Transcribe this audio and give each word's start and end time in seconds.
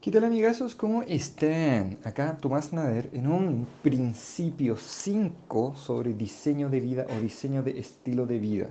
¿Qué 0.00 0.10
tal 0.10 0.24
amigazos? 0.24 0.74
¿Cómo 0.74 1.02
están? 1.02 1.98
Acá 2.04 2.38
Tomás 2.40 2.72
Nader 2.72 3.10
en 3.12 3.26
un 3.26 3.66
principio 3.82 4.78
5 4.78 5.74
sobre 5.76 6.14
diseño 6.14 6.70
de 6.70 6.80
vida 6.80 7.06
o 7.14 7.20
diseño 7.20 7.62
de 7.62 7.78
estilo 7.78 8.24
de 8.24 8.38
vida. 8.38 8.68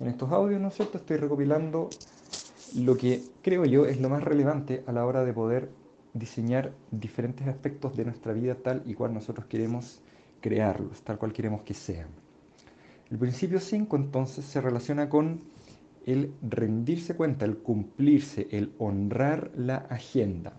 En 0.00 0.08
estos 0.08 0.32
audios, 0.32 0.60
¿no 0.60 0.66
es 0.66 0.74
cierto? 0.74 0.98
Estoy 0.98 1.18
recopilando 1.18 1.88
lo 2.74 2.96
que 2.96 3.22
creo 3.42 3.64
yo 3.64 3.86
es 3.86 4.00
lo 4.00 4.08
más 4.08 4.24
relevante 4.24 4.82
a 4.88 4.92
la 4.92 5.06
hora 5.06 5.24
de 5.24 5.32
poder 5.32 5.70
diseñar 6.14 6.72
diferentes 6.90 7.46
aspectos 7.46 7.96
de 7.96 8.06
nuestra 8.06 8.32
vida 8.32 8.56
tal 8.56 8.82
y 8.86 8.94
cual 8.94 9.14
nosotros 9.14 9.46
queremos 9.46 10.00
crearlos, 10.40 11.02
tal 11.02 11.16
cual 11.16 11.32
queremos 11.32 11.62
que 11.62 11.74
sean. 11.74 12.08
El 13.08 13.18
principio 13.18 13.60
5 13.60 13.94
entonces 13.94 14.46
se 14.46 14.60
relaciona 14.60 15.08
con 15.08 15.42
el 16.12 16.32
rendirse 16.42 17.14
cuenta, 17.14 17.44
el 17.44 17.58
cumplirse, 17.58 18.48
el 18.50 18.72
honrar 18.78 19.50
la 19.56 19.76
agenda. 19.76 20.52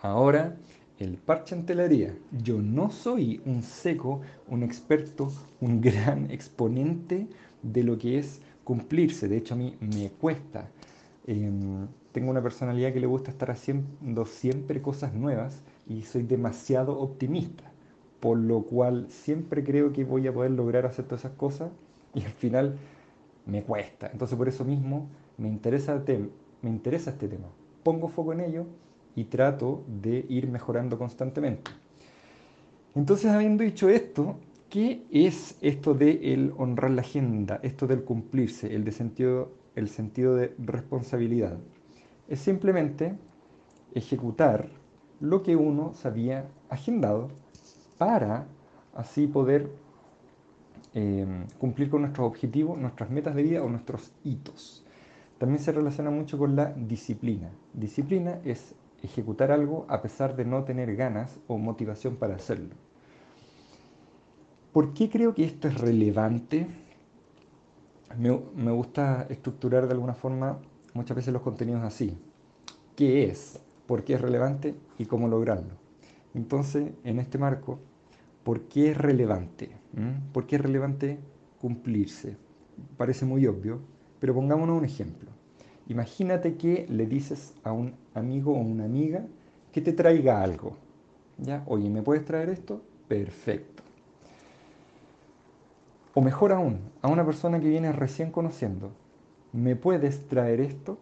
Ahora, 0.00 0.56
el 0.98 1.16
parche 1.16 1.54
en 1.54 1.64
telaría. 1.64 2.14
Yo 2.42 2.60
no 2.60 2.90
soy 2.90 3.40
un 3.46 3.62
seco, 3.62 4.20
un 4.48 4.62
experto, 4.62 5.32
un 5.60 5.80
gran 5.88 6.30
exponente 6.30 7.28
de 7.62 7.82
lo 7.82 7.96
que 7.98 8.18
es 8.18 8.40
cumplirse. 8.64 9.28
De 9.28 9.38
hecho, 9.38 9.54
a 9.54 9.56
mí 9.56 9.76
me 9.80 10.10
cuesta. 10.10 10.68
Em, 11.26 11.86
tengo 12.12 12.30
una 12.30 12.42
personalidad 12.42 12.92
que 12.92 13.00
le 13.00 13.06
gusta 13.06 13.30
estar 13.30 13.50
haciendo 13.50 14.26
siempre 14.26 14.82
cosas 14.82 15.14
nuevas 15.14 15.62
y 15.86 16.02
soy 16.02 16.22
demasiado 16.22 16.98
optimista, 16.98 17.64
por 18.20 18.38
lo 18.38 18.62
cual 18.62 19.06
siempre 19.10 19.62
creo 19.62 19.92
que 19.92 20.04
voy 20.04 20.26
a 20.26 20.32
poder 20.32 20.50
lograr 20.52 20.86
hacer 20.86 21.04
todas 21.04 21.20
esas 21.20 21.36
cosas 21.36 21.70
y 22.14 22.24
al 22.24 22.32
final 22.32 22.78
me 23.48 23.62
cuesta. 23.62 24.08
Entonces 24.12 24.36
por 24.36 24.48
eso 24.48 24.64
mismo 24.64 25.08
me 25.36 25.48
interesa, 25.48 26.00
me 26.62 26.70
interesa 26.70 27.10
este 27.10 27.28
tema. 27.28 27.48
Pongo 27.82 28.08
foco 28.08 28.32
en 28.32 28.40
ello 28.40 28.66
y 29.16 29.24
trato 29.24 29.82
de 29.86 30.24
ir 30.28 30.48
mejorando 30.48 30.98
constantemente. 30.98 31.70
Entonces 32.94 33.30
habiendo 33.30 33.64
dicho 33.64 33.88
esto, 33.88 34.36
¿qué 34.68 35.04
es 35.10 35.56
esto 35.60 35.94
de 35.94 36.34
el 36.34 36.52
honrar 36.56 36.90
la 36.90 37.00
agenda, 37.00 37.58
esto 37.62 37.86
del 37.86 38.04
cumplirse, 38.04 38.74
el, 38.74 38.84
de 38.84 38.92
sentido, 38.92 39.50
el 39.74 39.88
sentido 39.88 40.36
de 40.36 40.54
responsabilidad? 40.58 41.58
Es 42.28 42.40
simplemente 42.40 43.14
ejecutar 43.94 44.68
lo 45.20 45.42
que 45.42 45.56
uno 45.56 45.94
se 45.94 46.06
había 46.06 46.46
agendado 46.68 47.28
para 47.96 48.46
así 48.94 49.26
poder 49.26 49.70
Em, 51.00 51.46
cumplir 51.60 51.90
con 51.90 52.00
nuestros 52.00 52.26
objetivos, 52.26 52.76
nuestras 52.76 53.08
metas 53.08 53.36
de 53.36 53.44
vida 53.44 53.62
o 53.62 53.68
nuestros 53.68 54.10
hitos. 54.24 54.84
También 55.38 55.60
se 55.60 55.70
relaciona 55.70 56.10
mucho 56.10 56.36
con 56.36 56.56
la 56.56 56.72
disciplina. 56.72 57.50
Disciplina 57.72 58.40
es 58.44 58.74
ejecutar 59.04 59.52
algo 59.52 59.86
a 59.88 60.02
pesar 60.02 60.34
de 60.34 60.44
no 60.44 60.64
tener 60.64 60.96
ganas 60.96 61.38
o 61.46 61.56
motivación 61.56 62.16
para 62.16 62.34
hacerlo. 62.34 62.74
¿Por 64.72 64.92
qué 64.92 65.08
creo 65.08 65.34
que 65.34 65.44
esto 65.44 65.68
es 65.68 65.78
relevante? 65.78 66.66
Me, 68.18 68.36
me, 68.56 68.72
gusta 68.72 69.26
estructurar 69.28 69.86
de 69.86 69.92
alguna 69.92 70.14
forma 70.14 70.58
muchas 70.94 71.16
veces 71.16 71.32
los 71.32 71.42
contenidos 71.42 71.84
así. 71.84 72.18
¿Qué 72.96 73.22
es? 73.26 73.60
¿Por 73.86 74.02
qué 74.02 74.14
es 74.14 74.20
relevante? 74.20 74.74
¿Y 74.98 75.04
cómo 75.04 75.28
lograrlo? 75.28 75.74
Entonces, 76.34 76.90
en 77.04 77.20
este 77.20 77.38
marco, 77.38 77.78
¿Por 78.48 78.62
qué 78.62 78.92
es 78.92 78.96
relevante? 78.96 79.68
¿Mm? 79.98 80.32
¿Por 80.32 80.46
qué 80.46 80.56
es 80.56 80.62
relevante 80.62 81.18
cumplirse? 81.60 82.36
Parece 82.96 83.24
muy 83.24 83.46
obvio, 83.46 83.80
pero 84.20 84.32
pongámonos 84.32 84.78
un 84.78 84.84
ejemplo. 84.84 85.28
Imagínate 85.88 86.56
que 86.56 86.86
le 86.88 87.06
dices 87.06 87.54
a 87.64 87.72
un 87.72 87.94
amigo 88.14 88.52
o 88.52 88.60
una 88.60 88.84
amiga 88.84 89.26
que 89.72 89.80
te 89.80 89.92
traiga 89.92 90.42
algo. 90.42 90.76
¿Ya? 91.38 91.64
Oye, 91.66 91.90
¿me 91.90 92.02
puedes 92.02 92.24
traer 92.24 92.48
esto? 92.48 92.82
Perfecto. 93.08 93.82
O 96.14 96.20
mejor 96.20 96.52
aún, 96.52 96.78
a 97.02 97.08
una 97.08 97.24
persona 97.24 97.60
que 97.60 97.68
viene 97.68 97.90
recién 97.92 98.30
conociendo, 98.30 98.92
¿me 99.52 99.76
puedes 99.76 100.26
traer 100.28 100.60
esto? 100.60 100.98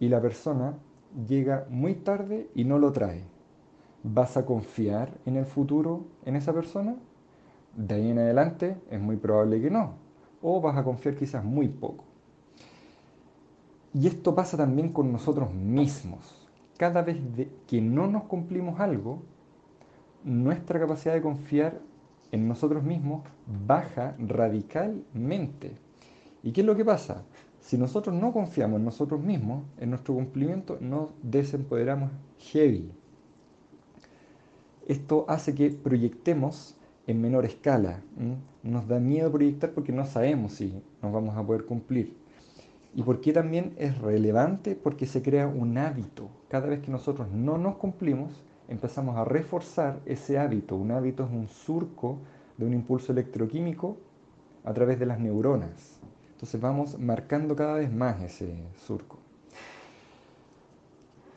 Y 0.00 0.08
la 0.08 0.20
persona 0.20 0.74
llega 1.28 1.66
muy 1.70 1.94
tarde 1.94 2.48
y 2.54 2.64
no 2.64 2.78
lo 2.78 2.92
trae. 2.92 3.22
¿Vas 4.02 4.36
a 4.36 4.44
confiar 4.44 5.10
en 5.26 5.36
el 5.36 5.46
futuro 5.46 6.04
en 6.24 6.36
esa 6.36 6.52
persona? 6.52 6.96
De 7.76 7.94
ahí 7.94 8.10
en 8.10 8.18
adelante 8.18 8.76
es 8.90 9.00
muy 9.00 9.16
probable 9.16 9.60
que 9.60 9.70
no. 9.70 9.94
O 10.42 10.60
vas 10.60 10.76
a 10.76 10.84
confiar 10.84 11.16
quizás 11.16 11.44
muy 11.44 11.68
poco. 11.68 12.04
Y 13.92 14.06
esto 14.06 14.34
pasa 14.34 14.56
también 14.56 14.92
con 14.92 15.12
nosotros 15.12 15.52
mismos. 15.52 16.48
Cada 16.76 17.02
vez 17.02 17.16
que 17.66 17.80
no 17.80 18.06
nos 18.08 18.24
cumplimos 18.24 18.80
algo, 18.80 19.22
nuestra 20.24 20.80
capacidad 20.80 21.14
de 21.14 21.22
confiar 21.22 21.80
en 22.32 22.48
nosotros 22.48 22.82
mismos 22.82 23.22
baja 23.66 24.16
radicalmente. 24.18 25.76
¿Y 26.42 26.52
qué 26.52 26.62
es 26.62 26.66
lo 26.66 26.76
que 26.76 26.84
pasa? 26.84 27.22
Si 27.60 27.78
nosotros 27.78 28.14
no 28.14 28.32
confiamos 28.32 28.78
en 28.78 28.84
nosotros 28.84 29.20
mismos, 29.20 29.64
en 29.78 29.90
nuestro 29.90 30.14
cumplimiento, 30.14 30.76
nos 30.80 31.10
desempoderamos 31.22 32.10
heavy. 32.38 32.90
Esto 34.86 35.24
hace 35.28 35.54
que 35.54 35.70
proyectemos 35.70 36.76
en 37.06 37.20
menor 37.20 37.44
escala. 37.44 38.02
Nos 38.62 38.88
da 38.88 38.98
miedo 38.98 39.30
proyectar 39.30 39.72
porque 39.72 39.92
no 39.92 40.06
sabemos 40.06 40.52
si 40.54 40.82
nos 41.02 41.12
vamos 41.12 41.36
a 41.36 41.42
poder 41.42 41.64
cumplir. 41.64 42.16
¿Y 42.94 43.02
por 43.02 43.20
qué 43.20 43.32
también 43.32 43.74
es 43.76 43.98
relevante? 43.98 44.76
Porque 44.76 45.06
se 45.06 45.22
crea 45.22 45.48
un 45.48 45.76
hábito. 45.78 46.28
Cada 46.48 46.68
vez 46.68 46.80
que 46.80 46.90
nosotros 46.90 47.28
no 47.32 47.58
nos 47.58 47.76
cumplimos, 47.76 48.42
empezamos 48.68 49.16
a 49.16 49.24
reforzar 49.24 50.00
ese 50.06 50.38
hábito. 50.38 50.76
Un 50.76 50.92
hábito 50.92 51.24
es 51.24 51.30
un 51.30 51.48
surco 51.48 52.18
de 52.56 52.66
un 52.66 52.72
impulso 52.72 53.12
electroquímico 53.12 53.96
a 54.64 54.72
través 54.72 54.98
de 54.98 55.06
las 55.06 55.18
neuronas. 55.18 55.98
Entonces 56.32 56.60
vamos 56.60 56.98
marcando 56.98 57.56
cada 57.56 57.74
vez 57.74 57.92
más 57.92 58.22
ese 58.22 58.54
surco. 58.86 59.18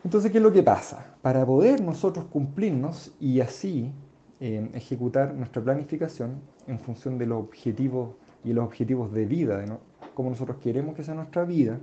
Entonces, 0.04 0.32
¿qué 0.32 0.38
es 0.38 0.44
lo 0.44 0.54
que 0.54 0.64
pasa? 0.64 1.16
Para 1.22 1.46
poder 1.46 1.82
nosotros 1.82 2.26
cumplirnos 2.32 3.14
y 3.20 3.42
así 3.42 3.92
eh, 4.40 4.70
ejecutar 4.74 5.34
nuestra 5.34 5.64
planificación 5.64 6.42
en 6.68 6.80
función 6.80 7.18
de 7.18 7.25
los 7.25 7.40
objetivos 7.40 8.16
y 8.44 8.53
los 8.53 8.66
objetivos 8.66 9.12
de 9.12 9.25
vida, 9.25 9.58
de 9.58 9.72
cómo 10.14 10.30
nosotros 10.30 10.58
queremos 10.58 10.96
que 10.96 11.03
sea 11.03 11.16
nuestra 11.16 11.44
vida, 11.44 11.80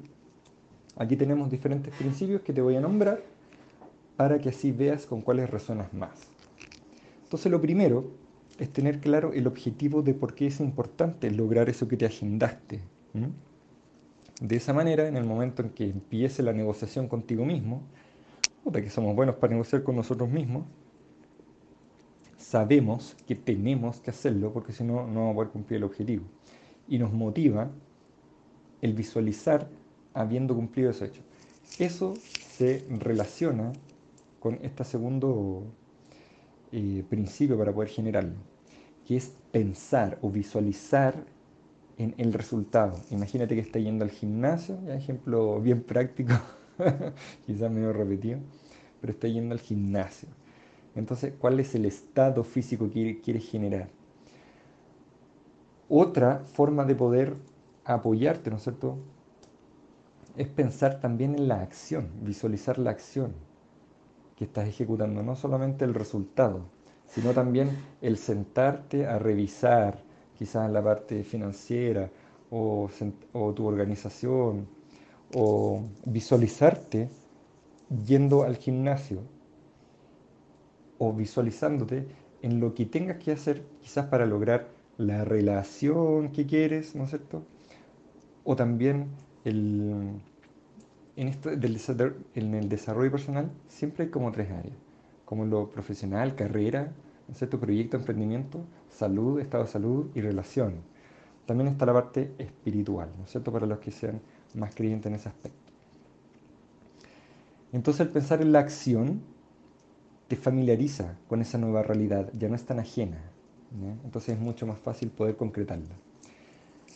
aquí 0.97 1.17
tenemos 1.17 1.51
diferentes 1.51 1.93
principios 1.95 2.43
que 2.43 2.53
te 2.53 2.61
voy 2.61 2.77
a 2.77 2.81
nombrar 2.81 3.21
para 4.17 4.39
que 4.39 4.51
así 4.51 4.71
veas 4.71 5.07
con 5.07 5.21
cuáles 5.21 5.51
resuenas 5.51 5.93
más. 5.93 6.29
Entonces, 7.25 7.51
lo 7.51 7.61
primero 7.61 8.05
es 8.59 8.73
tener 8.73 9.01
claro 9.01 9.33
el 9.33 9.47
objetivo 9.47 10.03
de 10.03 10.15
por 10.15 10.35
qué 10.35 10.47
es 10.47 10.61
importante 10.61 11.31
lograr 11.31 11.69
eso 11.69 11.89
que 11.89 11.97
te 11.97 12.07
agendaste. 12.07 12.81
De 14.41 14.57
esa 14.57 14.73
manera, 14.73 15.09
en 15.09 15.17
el 15.17 15.25
momento 15.25 15.63
en 15.63 15.71
que 15.71 15.85
empiece 15.85 16.43
la 16.43 16.53
negociación 16.53 17.09
contigo 17.09 17.45
mismo, 17.45 17.83
que 18.73 18.91
somos 18.91 19.15
buenos 19.15 19.37
para 19.37 19.53
negociar 19.53 19.83
con 19.83 19.97
nosotros 19.97 20.29
mismos, 20.29 20.65
sabemos 22.55 23.17
que 23.27 23.35
tenemos 23.35 23.99
que 23.99 24.11
hacerlo 24.11 24.53
porque 24.53 24.73
si 24.73 24.85
no, 24.85 25.09
no 25.09 25.23
vamos 25.23 25.33
a 25.33 25.35
poder 25.35 25.51
cumplir 25.51 25.79
el 25.79 25.83
objetivo. 25.83 26.23
Y 26.87 26.99
nos 26.99 27.13
motiva 27.13 27.69
el 28.81 28.93
visualizar 28.93 29.69
habiendo 30.13 30.55
cumplido 30.55 30.91
ese 30.91 31.07
hecho. 31.07 31.23
Eso 31.81 32.15
se 32.31 32.87
relaciona 32.89 33.73
con 34.39 34.61
este 34.63 34.85
segundo 34.85 35.65
eh, 36.71 37.03
principio 37.11 37.59
para 37.59 37.73
poder 37.73 37.89
generarlo, 37.89 38.37
que 39.05 39.17
es 39.17 39.33
pensar 39.51 40.17
o 40.23 40.31
visualizar 40.31 41.25
en 41.99 42.15
el 42.19 42.33
resultado. 42.33 43.01
Imagínate 43.11 43.57
que 43.57 43.63
está 43.63 43.81
yendo 43.81 44.05
al 44.05 44.13
gimnasio, 44.13 44.79
ejemplo 44.93 45.61
bien 45.61 45.83
práctico. 45.83 46.35
quizás 47.47 47.69
medio 47.69 47.93
repetido, 47.93 48.39
pero 49.01 49.13
está 49.13 49.27
yendo 49.27 49.55
al 49.55 49.61
gimnasio. 49.61 50.29
Entonces, 50.95 51.35
¿cuál 51.39 51.59
es 51.61 51.75
el 51.75 51.87
estado 51.87 52.45
físico 52.45 52.91
que 52.91 53.21
quiere 53.21 53.41
generar? 53.41 53.89
Otra 55.89 56.41
forma 56.41 56.85
de 56.85 56.95
poder 56.95 57.37
apoyarte, 57.85 58.51
¿no 58.51 58.57
es 58.57 58.63
cierto? 58.63 58.99
Es 60.37 60.49
pensar 60.49 61.01
también 61.01 61.35
en 61.35 61.49
la 61.49 61.61
acción, 61.61 62.09
visualizar 62.23 62.79
la 62.79 62.91
acción 62.91 63.35
que 64.37 64.45
estás 64.45 64.69
ejecutando, 64.69 65.23
no 65.23 65.37
solamente 65.37 65.85
el 65.85 65.95
resultado, 65.95 66.63
sino 67.07 67.33
también 67.33 67.71
el 68.01 68.17
sentarte 68.17 69.07
a 69.07 69.19
revisar 69.19 70.03
quizás 70.37 70.71
la 70.71 70.83
parte 70.83 71.23
financiera 71.23 72.11
o, 72.51 72.89
o 73.33 73.55
tu 73.55 73.67
organización 73.67 74.67
o 75.37 75.83
visualizarte 76.05 77.09
yendo 78.07 78.43
al 78.43 78.57
gimnasio 78.57 79.21
o 80.99 81.13
visualizándote 81.13 82.07
en 82.43 82.61
lo 82.61 82.75
que 82.75 82.87
tengas 82.87 83.19
que 83.19 83.33
hacer 83.33 83.63
quizás 83.83 84.07
para 84.07 84.27
lograr 84.27 84.69
la 84.99 85.25
relación 85.25 86.31
que 86.31 86.47
quieres, 86.47 86.95
¿no 86.95 87.05
es 87.05 87.11
cierto? 87.11 87.43
O 88.45 88.55
también 88.55 89.09
el, 89.45 90.21
en, 91.17 91.29
esto 91.29 91.51
del 91.51 91.81
en 92.35 92.55
el 92.55 92.69
desarrollo 92.69 93.11
personal 93.11 93.51
siempre 93.69 94.05
hay 94.05 94.11
como 94.11 94.31
tres 94.31 94.51
áreas, 94.51 94.77
como 95.25 95.45
lo 95.47 95.71
profesional, 95.71 96.35
carrera, 96.35 96.93
¿no 97.29 97.49
tu 97.49 97.59
proyecto, 97.59 97.97
emprendimiento, 97.97 98.61
salud, 98.91 99.41
estado 99.41 99.65
de 99.65 99.71
salud 99.71 100.11
y 100.15 100.21
relación. 100.21 100.75
También 101.47 101.69
está 101.69 101.87
la 101.87 101.93
parte 101.93 102.33
espiritual, 102.39 103.11
¿no 103.19 103.25
es 103.25 103.31
cierto?, 103.31 103.53
para 103.53 103.67
los 103.67 103.79
que 103.79 103.91
sean 103.91 104.21
más 104.55 104.75
creyentes 104.75 105.07
en 105.07 105.15
ese 105.15 105.29
aspecto. 105.29 105.73
Entonces 107.73 108.07
el 108.07 108.13
pensar 108.13 108.41
en 108.41 108.53
la 108.53 108.61
acción 108.61 109.23
te 110.29 110.37
familiariza 110.37 111.17
con 111.29 111.41
esa 111.43 111.59
nueva 111.59 111.83
realidad, 111.83 112.31
ya 112.39 112.49
no 112.49 112.57
es 112.57 112.65
tan 112.65 112.79
ajena. 112.79 113.19
Entonces 114.05 114.35
es 114.35 114.41
mucho 114.41 114.67
más 114.67 114.79
fácil 114.79 115.11
poder 115.11 115.37
concretarla. 115.37 115.95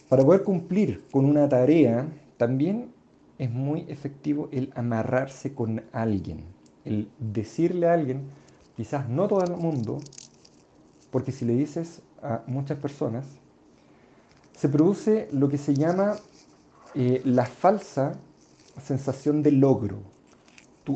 Para 0.09 0.25
poder 0.25 0.43
cumplir 0.43 1.05
con 1.11 1.25
una 1.25 1.49
tarea, 1.49 2.07
también 2.37 2.93
es 3.39 3.51
muy 3.51 3.85
efectivo 3.89 4.49
el 4.53 4.73
amarrarse 4.75 5.55
con 5.55 5.83
alguien, 5.93 6.45
el 6.85 7.09
decirle 7.19 7.89
a 7.89 7.95
alguien, 7.95 8.23
quizás 8.77 9.09
no 9.09 9.29
todo 9.29 9.45
el 9.45 9.51
mundo, 9.57 9.99
porque 11.11 11.33
si 11.33 11.45
le 11.45 11.55
dices 11.55 12.01
a 12.23 12.43
muchas 12.47 12.79
personas, 12.79 13.27
se 14.55 14.69
produce 14.69 15.29
lo 15.33 15.49
que 15.49 15.59
se 15.59 15.75
llama 15.75 16.17
eh, 16.95 17.21
la 17.25 17.45
falsa 17.45 18.19
sensación 18.83 19.43
de 19.43 19.53
logro. 19.53 19.99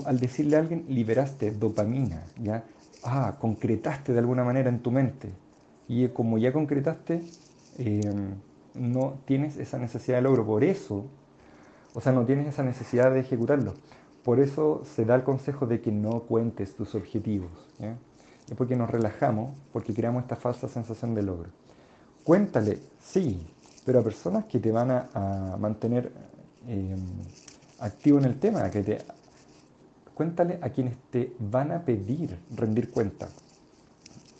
Al 0.07 0.19
decirle 0.19 0.57
a 0.57 0.61
alguien 0.61 0.85
liberaste 0.89 1.51
dopamina, 1.51 2.25
¿ya? 2.41 2.65
Ah, 3.03 3.37
concretaste 3.39 4.13
de 4.13 4.19
alguna 4.19 4.45
manera 4.45 4.69
en 4.69 4.81
tu 4.81 4.91
mente. 4.91 5.31
Y 5.89 6.09
como 6.09 6.39
ya 6.39 6.53
concretaste, 6.53 7.23
em, 7.79 8.35
no 8.75 9.15
tienes 9.25 9.57
esa 9.57 9.79
necesidad 9.79 10.19
de 10.19 10.23
logro. 10.23 10.47
Por 10.47 10.65
eso, 10.65 11.07
o 11.95 12.01
sea, 12.01 12.13
no 12.13 12.25
tienes 12.25 12.47
esa 12.47 12.63
necesidad 12.63 13.13
de 13.13 13.21
ejecutarlo. 13.21 13.75
Por 14.25 14.39
eso 14.41 14.83
se 14.85 15.05
da 15.05 15.17
el 15.17 15.25
consejo 15.25 15.67
de 15.67 15.81
que 15.81 15.91
no 15.91 16.23
cuentes 16.23 16.77
tus 16.77 16.95
objetivos. 16.95 17.51
Es 17.81 18.57
porque 18.57 18.77
nos 18.77 18.89
relajamos, 18.91 19.55
porque 19.73 19.93
creamos 19.93 20.23
esta 20.23 20.37
falsa 20.37 20.69
sensación 20.69 21.15
de 21.15 21.23
logro. 21.23 21.51
Cuéntale, 22.25 22.79
sí, 23.01 23.47
pero 23.85 23.99
a 23.99 24.03
personas 24.03 24.45
que 24.45 24.61
te 24.61 24.71
van 24.71 24.91
a, 24.91 25.57
mantener 25.59 26.13
em, 26.69 27.01
activo 27.81 28.19
en 28.19 28.25
el 28.27 28.39
tema, 28.39 28.71
que 28.71 28.83
te, 28.83 28.99
cuéntale 30.15 30.59
a 30.63 30.71
quienes 30.71 30.97
te 31.11 31.33
van 31.39 31.73
a 31.73 31.85
pedir 31.85 32.39
rendir 32.55 32.91
cuenta. 32.91 33.29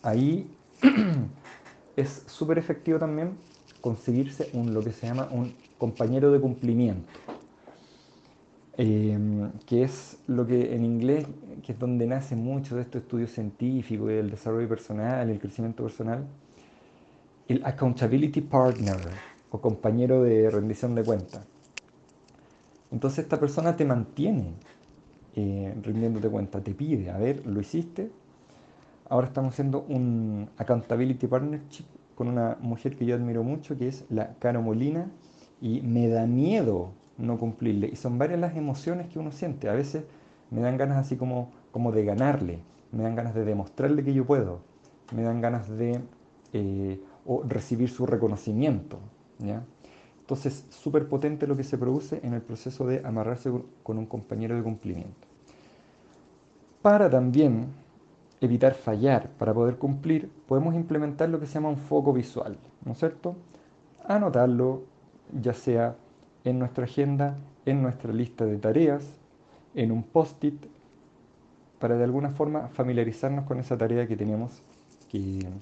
Ahí 0.03 0.51
es 1.97 2.25
súper 2.27 2.59
efectivo 2.59 2.99
también 2.99 3.37
conseguirse 3.81 4.49
un, 4.55 4.73
lo 4.73 4.83
que 4.83 4.93
se 4.93 5.07
llama 5.07 5.29
un 5.31 5.55
compañero 5.79 6.31
de 6.31 6.41
cumplimiento, 6.41 7.13
em, 8.77 9.51
que 9.67 9.83
es 9.83 10.19
lo 10.29 10.47
que 10.47 10.75
en 10.75 10.85
inglés, 10.85 11.27
que 11.65 11.73
es 11.73 11.79
donde 11.79 12.07
nace 12.07 12.37
mucho 12.37 12.77
de 12.77 12.83
estos 12.83 13.03
estudios 13.03 13.31
científicos 13.31 14.11
y 14.11 14.15
del 14.15 14.31
desarrollo 14.31 14.69
personal, 14.69 15.29
el 15.29 15.39
crecimiento 15.39 15.83
personal, 15.83 16.25
el 17.49 17.65
accountability 17.65 18.41
partner 18.41 18.97
o 19.51 19.61
compañero 19.61 20.23
de 20.23 20.51
rendición 20.51 20.95
de 20.95 21.05
cuentas. 21.05 21.43
Entonces 22.91 23.25
esta 23.25 23.41
persona 23.41 23.77
te 23.77 23.85
mantiene 23.85 24.55
eh, 25.35 25.75
rindiéndote 25.83 26.29
cuenta, 26.29 26.61
te 26.61 26.75
pide, 26.75 27.11
a 27.11 27.19
ver, 27.19 27.47
¿lo 27.47 27.61
hiciste? 27.61 28.11
Ahora 29.09 29.27
estamos 29.27 29.53
haciendo 29.53 29.85
un 29.89 30.49
accountability 30.57 31.27
partnership 31.27 31.85
con 32.15 32.29
una 32.29 32.57
mujer 32.61 32.97
que 32.97 33.07
yo 33.07 33.15
admiro 33.15 33.43
mucho, 33.43 33.77
que 33.77 33.89
es 33.89 34.05
la 34.11 34.35
Caro 34.39 34.63
Molina, 34.63 35.11
y 35.61 35.81
me 35.83 36.09
da 36.09 36.27
miedo 36.27 36.93
no 37.19 37.39
cumplirle. 37.39 37.89
Y 37.93 37.97
son 37.97 38.19
varias 38.19 38.41
las 38.41 38.57
emociones 38.57 39.09
que 39.09 39.19
uno 39.19 39.33
siente. 39.33 39.69
A 39.69 39.73
veces 39.73 40.05
me 40.51 40.61
dan 40.61 40.77
ganas 40.77 40.99
así 40.99 41.17
como, 41.17 41.51
como 41.71 41.93
de 41.93 42.05
ganarle, 42.05 42.59
me 42.91 43.03
dan 43.03 43.15
ganas 43.15 43.35
de 43.35 43.45
demostrarle 43.45 44.05
que 44.05 44.13
yo 44.13 44.27
puedo, 44.27 44.61
me 45.15 45.23
dan 45.23 45.41
ganas 45.41 45.69
de 45.69 46.01
eh, 46.53 47.01
recibir 47.49 47.89
su 47.89 48.07
reconocimiento. 48.07 48.99
Entonces, 50.23 50.65
súper 50.71 51.09
potente 51.09 51.47
lo 51.47 51.57
que 51.57 51.65
se 51.65 51.77
produce 51.77 52.21
en 52.23 52.33
el 52.33 52.43
proceso 52.43 52.87
de 52.87 53.03
amarrarse 53.05 53.51
con 53.83 53.99
un 53.99 54.07
compañero 54.07 54.57
de 54.57 54.63
cumplimiento. 54.63 55.27
Para 56.81 57.11
también 57.11 57.67
evitar 58.41 58.75
fallar, 58.75 59.29
para 59.31 59.53
poder 59.53 59.77
cumplir, 59.77 60.31
podemos 60.47 60.75
implementar 60.75 61.29
lo 61.29 61.39
que 61.39 61.47
se 61.47 61.55
llama 61.55 61.69
un 61.69 61.77
foco 61.77 62.13
visual, 62.13 62.57
¿no 62.85 62.93
es 62.93 62.99
cierto? 62.99 63.37
Anotarlo, 64.07 64.83
ya 65.41 65.53
sea 65.53 65.97
en 66.45 66.59
nuestra 66.59 66.85
agenda, 66.85 67.37
en 67.67 67.83
nuestra 67.83 68.13
lista 68.13 68.45
de 68.45 68.59
tareas, 68.59 69.05
en 69.75 69.93
un 69.93 70.03
post-it, 70.03 70.67
para 71.79 71.97
de 71.97 72.05
alguna 72.05 72.31
forma 72.31 72.69
familiarizarnos 72.69 73.45
con 73.45 73.59
esa 73.59 73.77
tarea 73.77 74.07
que 74.07 74.17
tenemos 74.17 74.63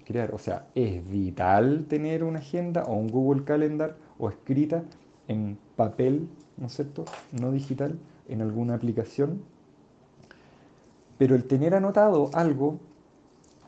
crear. 0.05 0.35
O 0.35 0.39
sea, 0.39 0.67
es 0.75 1.09
vital 1.09 1.87
tener 1.89 2.23
una 2.23 2.39
agenda 2.39 2.85
o 2.85 2.95
un 2.95 3.09
Google 3.09 3.45
Calendar 3.45 3.97
o 4.21 4.29
escrita 4.29 4.85
en 5.29 5.59
papel, 5.77 6.29
¿no 6.57 6.67
es 6.67 6.75
cierto? 6.75 7.05
No 7.33 7.51
digital, 7.51 7.99
en 8.29 8.43
alguna 8.43 8.75
aplicación. 8.75 9.43
Pero 11.19 11.35
el 11.35 11.45
tener 11.45 11.75
anotado 11.75 12.31
algo 12.33 12.79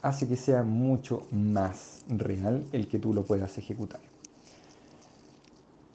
hace 0.03 0.27
que 0.27 0.37
sea 0.37 0.63
mucho 0.63 1.27
más 1.31 2.05
real 2.09 2.65
el 2.73 2.89
que 2.89 2.99
tú 2.99 3.15
lo 3.15 3.25
puedas 3.25 3.57
ejecutar. 3.59 4.01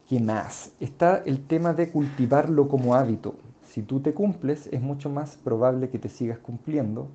¿Qué 0.07 0.19
más? 0.21 0.71
Está 0.79 1.17
el 1.25 1.45
tema 1.45 1.73
de 1.73 1.91
cultivarlo 1.91 2.69
como 2.69 2.95
hábito. 2.95 3.35
Si 3.65 3.81
tú 3.81 3.99
te 3.99 4.13
cumples, 4.13 4.67
es 4.71 4.81
mucho 4.81 5.09
más 5.09 5.35
probable 5.35 5.89
que 5.89 5.99
te 5.99 6.07
sigas 6.07 6.39
cumpliendo 6.39 7.09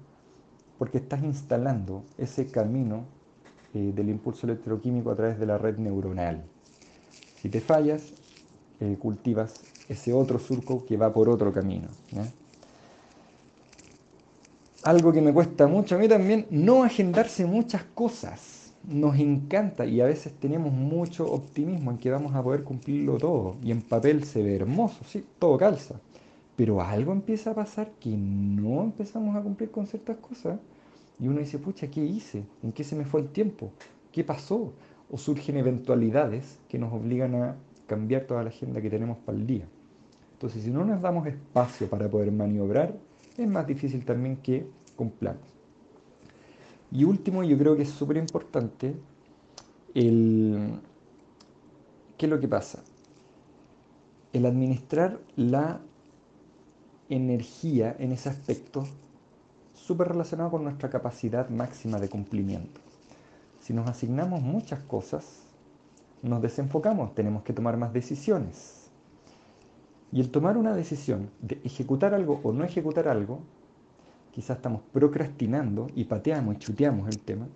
porque 0.79 0.99
estás 0.99 1.23
instalando 1.23 2.05
ese 2.19 2.49
camino 2.49 3.05
eh, 3.73 3.93
del 3.95 4.11
impulso 4.11 4.47
electroquímico 4.47 5.11
a 5.11 5.17
través 5.17 5.39
de 5.39 5.47
la 5.47 5.57
red 5.57 5.79
neuronal. 5.79 6.45
Si 7.43 7.49
te 7.49 7.61
fallas, 7.61 8.13
eh, 8.79 8.97
cultivas 9.01 9.61
ese 9.89 10.13
otro 10.13 10.39
surco 10.39 10.87
que 10.87 10.97
va 10.97 11.13
por 11.13 11.29
otro 11.29 11.53
camino. 11.53 11.89
Algo 14.85 15.13
que 15.13 15.21
me 15.21 15.33
cuesta 15.33 15.67
mucho 15.67 15.97
a 15.97 15.99
mí 15.99 16.07
también, 16.07 16.47
no 16.51 16.85
agendarse 16.85 17.45
muchas 17.45 17.83
cosas. 17.95 18.73
Nos 18.85 19.19
encanta 19.19 19.85
y 19.85 20.01
a 20.01 20.07
veces 20.07 20.35
tenemos 20.39 20.73
mucho 20.73 21.27
optimismo 21.33 21.91
en 21.91 21.99
que 21.99 22.13
vamos 22.13 22.33
a 22.37 22.45
poder 22.45 22.63
cumplirlo 22.63 23.19
todo. 23.19 23.57
Y 23.61 23.73
en 23.73 23.83
papel 23.83 24.23
se 24.23 24.41
ve 24.45 24.55
hermoso, 24.55 25.01
sí, 25.05 25.25
todo 25.41 25.59
calza. 25.59 25.97
Pero 26.55 26.81
algo 26.81 27.11
empieza 27.11 27.51
a 27.51 27.55
pasar 27.55 27.91
que 27.99 28.11
no 28.11 28.85
empezamos 28.85 29.35
a 29.35 29.43
cumplir 29.43 29.73
con 29.73 29.89
ciertas 29.89 30.19
cosas 30.19 30.61
y 31.19 31.27
uno 31.27 31.41
dice, 31.41 31.59
pucha, 31.59 31.89
¿qué 31.89 32.05
hice? 32.05 32.45
¿En 32.63 32.71
qué 32.71 32.85
se 32.85 32.95
me 32.95 33.05
fue 33.05 33.21
el 33.21 33.29
tiempo? 33.31 33.73
¿Qué 34.13 34.23
pasó? 34.23 34.73
O 35.13 35.19
surgen 35.19 35.57
eventualidades 35.57 36.59
que 36.69 36.79
nos 36.79 36.93
obligan 36.93 37.37
a 37.37 37.57
cambiar 37.87 38.25
toda 38.25 38.43
la 38.43 38.49
agenda 38.49 38.81
que 38.81 38.91
tenemos 38.91 39.19
para 39.19 39.39
el 39.39 39.47
día. 39.47 39.69
Entonces, 40.33 40.65
si 40.65 40.71
no 40.73 40.85
nos 40.85 41.01
damos 41.01 41.25
espacio 41.29 41.89
para 41.89 42.11
poder 42.11 42.33
maniobrar, 42.33 42.97
es 43.37 43.47
más 43.47 43.65
difícil 43.67 44.05
también 44.05 44.39
que 44.39 44.67
cumplamos. 44.97 45.43
Y 46.91 47.05
último, 47.05 47.45
yo 47.45 47.57
creo 47.57 47.77
que 47.77 47.83
es 47.83 47.91
súper 47.91 48.17
importante 48.17 48.97
el... 49.95 50.81
¿Qué 52.19 52.27
es 52.27 52.31
lo 52.31 52.41
que 52.41 52.49
pasa? 52.49 52.83
El 54.33 54.47
administrar 54.47 55.21
la 55.37 55.81
energía 57.09 57.95
en 57.99 58.13
ese 58.13 58.29
aspecto 58.29 58.85
súper 59.75 60.09
relacionado 60.09 60.51
con 60.51 60.65
nuestra 60.65 60.91
capacidad 60.91 61.49
máxima 61.51 61.99
de 61.99 62.09
cumplimiento. 62.09 62.81
Si 63.63 63.73
nos 63.73 63.89
asignamos 63.89 64.43
muchas 64.43 64.83
cosas, 64.83 65.47
nos 66.21 66.43
desenfocamos, 66.43 67.15
tenemos 67.15 67.45
que 67.45 67.53
tomar 67.53 67.77
más 67.77 67.93
decisiones. 67.93 68.91
Y 70.11 70.21
el 70.21 70.33
tomar 70.33 70.57
una 70.57 70.75
decisión 70.75 71.31
de 71.41 71.61
ejecutar 71.63 72.13
algo 72.13 72.41
o 72.43 72.53
no 72.53 72.65
ejecutar 72.65 73.07
algo, 73.07 73.39
quizás 74.33 74.57
estamos 74.57 74.83
procrastinando 74.93 75.87
y 75.95 76.05
pateamos 76.05 76.57
y 76.57 76.59
chuteamos 76.59 77.09
el 77.09 77.21
tema. 77.21 77.47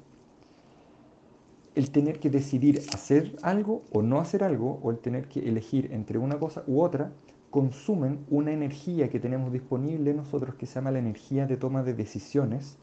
El 1.74 1.90
tener 1.90 2.20
que 2.20 2.30
decidir 2.30 2.82
hacer 2.94 3.34
algo 3.42 3.82
o 3.92 4.00
no 4.00 4.20
hacer 4.20 4.44
algo, 4.44 4.78
o 4.84 4.92
el 4.92 4.98
tener 5.00 5.26
que 5.26 5.40
elegir 5.40 5.92
entre 5.92 6.18
una 6.18 6.38
cosa 6.38 6.62
u 6.68 6.82
otra, 6.82 7.10
consumen 7.50 8.24
una 8.30 8.52
energía 8.52 9.10
que 9.10 9.18
tenemos 9.18 9.52
disponible 9.52 10.14
nosotros 10.14 10.54
que 10.54 10.66
se 10.66 10.76
llama 10.76 10.92
la 10.92 11.00
energía 11.00 11.46
de 11.46 11.56
toma 11.56 11.82
de 11.82 11.94
decisiones 11.94 12.78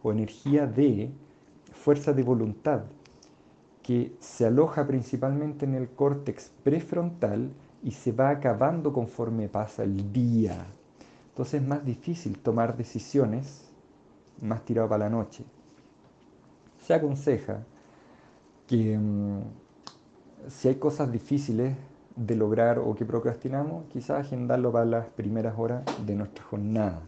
o 0.00 0.12
energía 0.12 0.68
de 0.68 1.10
fuerza 1.78 2.12
de 2.12 2.22
voluntad 2.22 2.82
que 3.82 4.12
se 4.20 4.46
aloja 4.46 4.86
principalmente 4.86 5.64
en 5.64 5.74
el 5.74 5.88
córtex 5.88 6.50
prefrontal 6.62 7.50
y 7.82 7.92
se 7.92 8.12
va 8.12 8.30
acabando 8.30 8.92
conforme 8.92 9.48
pasa 9.48 9.84
el 9.84 10.12
día. 10.12 10.66
Entonces 11.30 11.62
es 11.62 11.66
más 11.66 11.84
difícil 11.84 12.38
tomar 12.38 12.76
decisiones 12.76 13.64
más 14.42 14.64
tirado 14.64 14.88
para 14.88 15.04
la 15.04 15.10
noche. 15.10 15.44
Se 16.84 16.94
aconseja 16.94 17.64
que 18.66 18.98
mm, 18.98 19.40
si 20.48 20.68
hay 20.68 20.74
cosas 20.76 21.10
difíciles 21.10 21.74
de 22.14 22.34
lograr 22.34 22.78
o 22.78 22.94
que 22.94 23.04
procrastinamos, 23.04 23.84
quizás 23.92 24.26
agendarlo 24.26 24.72
para 24.72 24.84
las 24.84 25.06
primeras 25.06 25.58
horas 25.58 25.84
de 26.04 26.14
nuestra 26.14 26.44
jornada. 26.44 27.00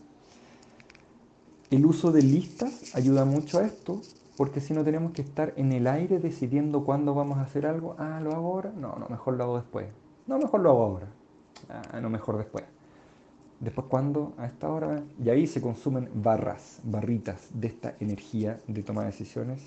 El 1.70 1.86
uso 1.86 2.10
de 2.12 2.22
listas 2.22 2.94
ayuda 2.94 3.24
mucho 3.24 3.58
a 3.58 3.64
esto, 3.64 4.00
porque 4.40 4.62
si 4.62 4.72
no 4.72 4.82
tenemos 4.82 5.12
que 5.12 5.20
estar 5.20 5.52
en 5.58 5.70
el 5.70 5.86
aire 5.86 6.18
decidiendo 6.18 6.82
cuándo 6.82 7.12
vamos 7.12 7.36
a 7.36 7.42
hacer 7.42 7.66
algo, 7.66 7.94
ah, 7.98 8.20
lo 8.22 8.32
hago 8.32 8.54
ahora, 8.54 8.72
no, 8.74 8.96
no, 8.96 9.06
mejor 9.10 9.34
lo 9.34 9.44
hago 9.44 9.56
después, 9.56 9.88
no, 10.26 10.38
mejor 10.38 10.60
lo 10.60 10.70
hago 10.70 10.82
ahora, 10.82 11.08
ah, 11.68 12.00
no, 12.00 12.08
mejor 12.08 12.38
después. 12.38 12.64
Después 13.60 13.86
cuándo, 13.90 14.32
a 14.38 14.46
esta 14.46 14.72
hora, 14.72 15.02
y 15.22 15.28
ahí 15.28 15.46
se 15.46 15.60
consumen 15.60 16.08
barras, 16.14 16.80
barritas 16.84 17.50
de 17.52 17.66
esta 17.66 17.96
energía 18.00 18.58
de 18.66 18.82
toma 18.82 19.02
de 19.02 19.08
decisiones 19.08 19.60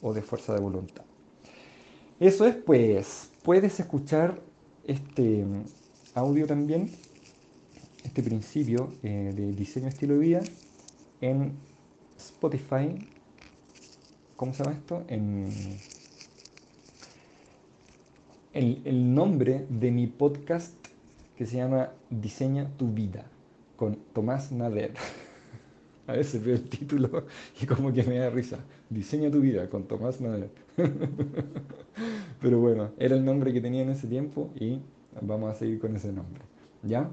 o 0.00 0.14
de 0.14 0.22
fuerza 0.22 0.54
de 0.54 0.60
voluntad. 0.60 1.04
Eso 2.18 2.46
es, 2.46 2.54
pues, 2.54 3.30
puedes 3.42 3.78
escuchar 3.78 4.40
este 4.84 5.44
audio 6.14 6.46
también, 6.46 6.90
este 8.02 8.22
principio 8.22 8.90
eh, 9.02 9.34
de 9.36 9.52
diseño 9.52 9.88
estilo 9.88 10.14
de 10.14 10.20
vida 10.20 10.40
en 11.20 11.52
Spotify. 12.16 13.06
¿Cómo 14.36 14.52
se 14.52 14.64
llama 14.64 14.76
esto? 14.76 15.04
En 15.08 15.78
el, 18.52 18.82
el 18.84 19.14
nombre 19.14 19.66
de 19.68 19.90
mi 19.92 20.08
podcast 20.08 20.74
que 21.36 21.46
se 21.46 21.58
llama 21.58 21.90
Diseña 22.10 22.68
tu 22.76 22.92
vida 22.92 23.24
con 23.76 23.96
Tomás 24.12 24.50
Nader. 24.50 24.94
A 26.06 26.12
veces 26.12 26.44
veo 26.44 26.54
el 26.54 26.68
título 26.68 27.26
y 27.60 27.66
como 27.66 27.92
que 27.92 28.02
me 28.02 28.18
da 28.18 28.28
risa. 28.30 28.58
Diseña 28.90 29.30
tu 29.30 29.40
vida 29.40 29.68
con 29.70 29.84
Tomás 29.84 30.20
Nader. 30.20 30.50
Pero 32.40 32.58
bueno, 32.58 32.90
era 32.98 33.14
el 33.14 33.24
nombre 33.24 33.52
que 33.52 33.60
tenía 33.60 33.82
en 33.82 33.90
ese 33.90 34.08
tiempo 34.08 34.50
y 34.58 34.80
vamos 35.20 35.52
a 35.52 35.54
seguir 35.54 35.78
con 35.78 35.94
ese 35.94 36.12
nombre. 36.12 36.42
¿Ya? 36.82 37.08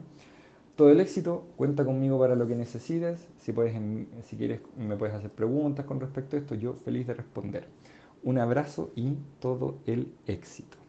Todo 0.82 0.90
el 0.90 1.00
éxito, 1.00 1.44
cuenta 1.58 1.86
conmigo 1.86 2.18
para 2.18 2.36
lo 2.36 2.48
que 2.48 2.56
necesites. 2.56 3.28
Si, 3.38 3.52
puedes, 3.52 3.80
si 4.24 4.36
quieres, 4.36 4.62
me 4.76 4.98
puedes 4.98 5.14
hacer 5.14 5.30
preguntas 5.30 5.86
con 5.86 6.00
respecto 6.00 6.36
a 6.36 6.40
esto. 6.40 6.56
Yo 6.56 6.74
feliz 6.84 7.06
de 7.06 7.14
responder. 7.14 7.68
Un 8.24 8.40
abrazo 8.40 8.92
y 8.96 9.14
todo 9.40 9.78
el 9.86 10.12
éxito. 10.26 10.81